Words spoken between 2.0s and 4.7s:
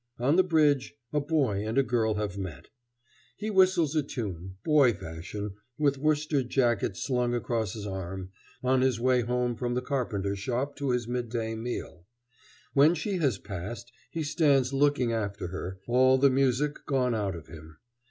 have met. He whistles a tune,